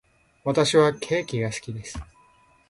[0.43, 1.99] 私はケーキが好きです。